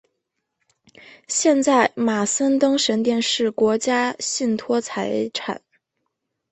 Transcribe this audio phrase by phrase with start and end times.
[1.27, 5.61] 现在马森登神殿是国家信托财产。